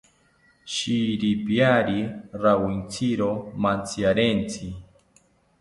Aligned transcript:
Shiripiari 0.73 1.99
rawintziro 2.41 3.29
mantziarentsi 3.61 4.65